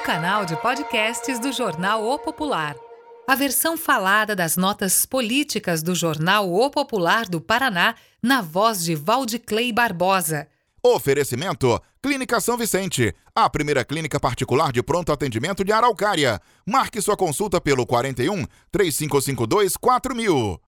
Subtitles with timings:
[0.00, 2.74] canal de podcasts do jornal O Popular.
[3.28, 8.94] A versão falada das notas políticas do jornal O Popular do Paraná, na voz de
[8.94, 10.48] Valdiclei Barbosa.
[10.82, 16.40] Oferecimento: Clínica São Vicente, a primeira clínica particular de pronto atendimento de Araucária.
[16.66, 20.60] Marque sua consulta pelo 41 3552 4000.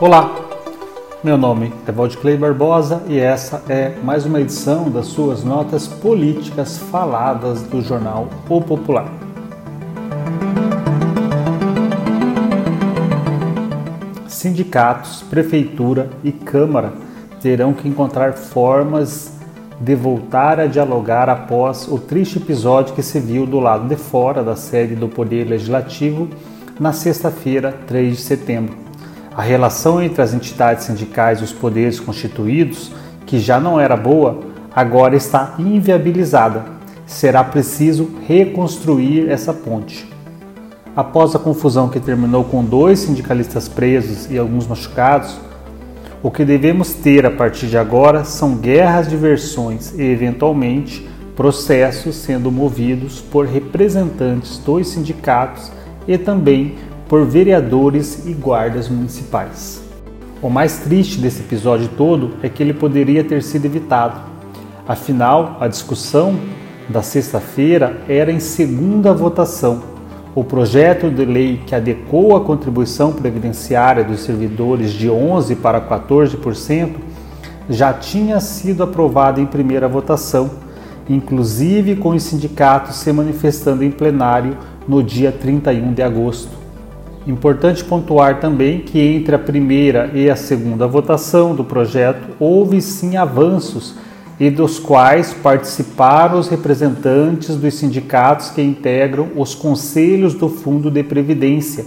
[0.00, 0.49] Olá,
[1.22, 6.78] meu nome é Valdeclay Barbosa e essa é mais uma edição das suas notas políticas
[6.78, 9.06] faladas do jornal O Popular.
[14.26, 16.94] Sindicatos, prefeitura e Câmara
[17.42, 19.38] terão que encontrar formas
[19.78, 24.42] de voltar a dialogar após o triste episódio que se viu do lado de fora
[24.42, 26.28] da sede do Poder Legislativo
[26.78, 28.89] na sexta-feira, 3 de setembro.
[29.34, 32.90] A relação entre as entidades sindicais e os poderes constituídos,
[33.24, 34.40] que já não era boa,
[34.74, 36.64] agora está inviabilizada.
[37.06, 40.08] Será preciso reconstruir essa ponte.
[40.96, 45.38] Após a confusão que terminou com dois sindicalistas presos e alguns machucados,
[46.22, 52.16] o que devemos ter a partir de agora são guerras de versões e, eventualmente, processos
[52.16, 55.70] sendo movidos por representantes dos sindicatos
[56.06, 56.74] e também
[57.10, 59.82] por vereadores e guardas municipais.
[60.40, 64.20] O mais triste desse episódio todo é que ele poderia ter sido evitado.
[64.86, 66.38] Afinal, a discussão
[66.88, 69.82] da sexta-feira era em segunda votação.
[70.36, 76.94] O projeto de lei que adequou a contribuição previdenciária dos servidores de 11% para 14%
[77.68, 80.48] já tinha sido aprovado em primeira votação,
[81.08, 86.59] inclusive com os sindicatos se manifestando em plenário no dia 31 de agosto.
[87.26, 93.16] Importante pontuar também que entre a primeira e a segunda votação do projeto houve sim
[93.16, 93.94] avanços
[94.38, 101.02] e dos quais participaram os representantes dos sindicatos que integram os conselhos do Fundo de
[101.02, 101.84] Previdência.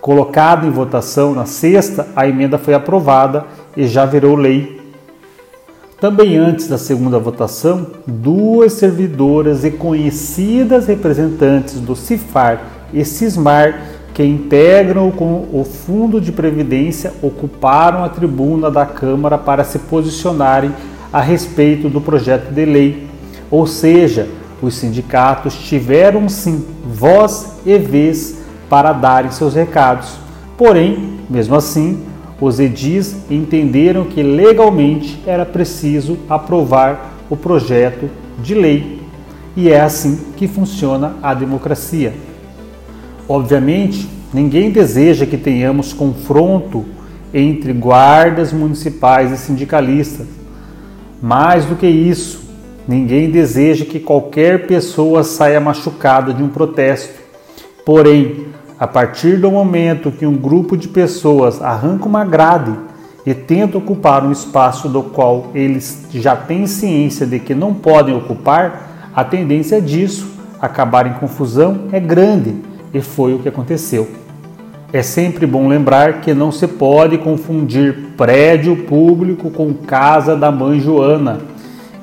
[0.00, 3.44] Colocado em votação na sexta, a emenda foi aprovada
[3.76, 4.80] e já virou lei.
[6.00, 12.60] Também antes da segunda votação, duas servidoras e conhecidas representantes do CIFAR
[12.92, 19.78] e CISMAR que integram o Fundo de Previdência ocuparam a tribuna da Câmara para se
[19.78, 20.72] posicionarem
[21.12, 23.06] a respeito do projeto de lei.
[23.50, 24.28] Ou seja,
[24.60, 30.16] os sindicatos tiveram sim voz e vez para darem seus recados.
[30.56, 32.02] Porém, mesmo assim,
[32.40, 38.10] os edis entenderam que legalmente era preciso aprovar o projeto
[38.42, 39.00] de lei.
[39.56, 42.14] E é assim que funciona a democracia.
[43.28, 46.84] Obviamente, ninguém deseja que tenhamos confronto
[47.32, 50.26] entre guardas municipais e sindicalistas.
[51.20, 52.42] Mais do que isso,
[52.86, 57.20] ninguém deseja que qualquer pessoa saia machucada de um protesto.
[57.86, 62.74] Porém, a partir do momento que um grupo de pessoas arranca uma grade
[63.24, 68.14] e tenta ocupar um espaço do qual eles já têm ciência de que não podem
[68.14, 70.26] ocupar, a tendência disso
[70.60, 74.08] acabar em confusão é grande e foi o que aconteceu.
[74.92, 80.80] É sempre bom lembrar que não se pode confundir prédio público com casa da mãe
[80.80, 81.40] Joana,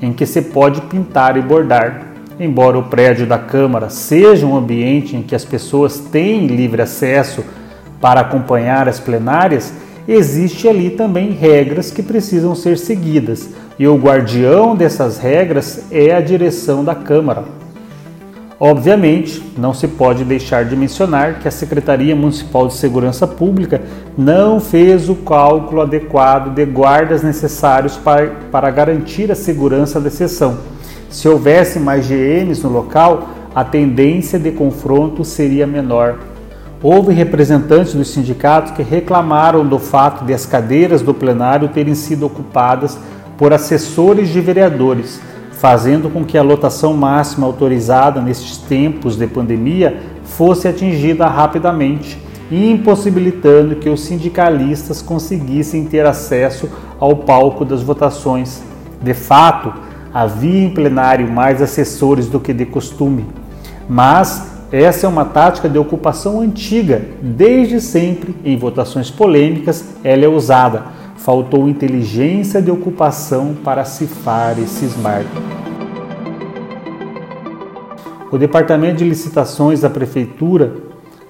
[0.02, 2.08] em que se pode pintar e bordar.
[2.40, 7.44] Embora o prédio da Câmara seja um ambiente em que as pessoas têm livre acesso
[8.02, 9.72] para acompanhar as plenárias,
[10.08, 16.22] existe ali também regras que precisam ser seguidas, e o guardião dessas regras é a
[16.22, 17.59] direção da Câmara.
[18.62, 23.82] Obviamente, não se pode deixar de mencionar que a Secretaria Municipal de Segurança Pública
[24.18, 30.58] não fez o cálculo adequado de guardas necessários para, para garantir a segurança da sessão.
[31.10, 36.20] Se houvesse mais GMs no local, a tendência de confronto seria menor.
[36.84, 42.26] Houve representantes dos sindicatos que reclamaram do fato de as cadeiras do plenário terem sido
[42.26, 42.98] ocupadas
[43.38, 45.22] por assessores de vereadores
[45.60, 52.18] fazendo com que a lotação máxima autorizada nestes tempos de pandemia fosse atingida rapidamente,
[52.50, 58.64] impossibilitando que os sindicalistas conseguissem ter acesso ao palco das votações.
[59.02, 59.74] De fato,
[60.14, 63.26] havia em plenário mais assessores do que de costume,
[63.88, 70.28] mas Essa é uma tática de ocupação antiga, desde sempre em votações polêmicas ela é
[70.28, 70.99] usada.
[71.20, 75.42] Faltou inteligência de ocupação para cifrar esses marcos.
[78.32, 80.74] O Departamento de Licitações da Prefeitura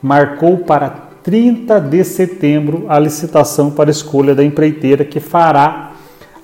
[0.01, 0.89] marcou para
[1.23, 5.93] 30 de setembro a licitação para escolha da empreiteira que fará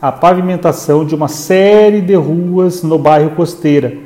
[0.01, 3.97] a pavimentação de uma série de ruas no bairro Costeira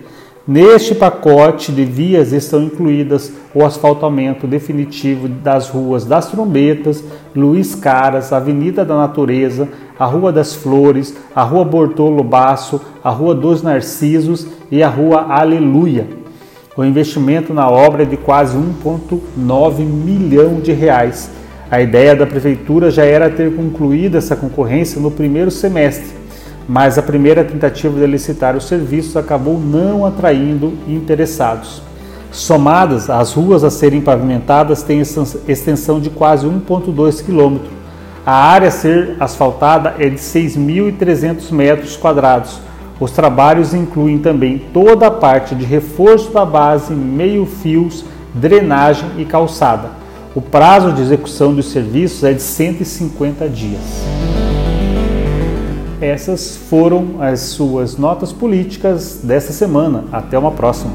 [0.52, 7.04] Neste pacote de vias estão incluídas o asfaltamento definitivo das ruas das Trombetas,
[7.36, 9.70] Luiz Caras, Avenida da Natureza,
[10.00, 15.28] a Rua das Flores, a Rua Bortolo Basso, a Rua dos Narcisos e a Rua
[15.30, 16.08] Aleluia.
[16.76, 21.30] O investimento na obra é de quase 1,9 milhão de reais.
[21.70, 26.19] A ideia da prefeitura já era ter concluído essa concorrência no primeiro semestre
[26.70, 31.82] mas a primeira tentativa de licitar os serviços acabou não atraindo interessados.
[32.32, 35.02] Somadas, as ruas a serem pavimentadas têm
[35.48, 37.58] extensão de quase 1,2 km.
[38.24, 42.60] A área a ser asfaltada é de 6.300 metros quadrados.
[43.00, 49.90] Os trabalhos incluem também toda a parte de reforço da base, meio-fios, drenagem e calçada.
[50.36, 54.19] O prazo de execução dos serviços é de 150 dias.
[56.02, 60.06] Essas foram as suas notas políticas desta semana.
[60.12, 60.94] Até uma próxima.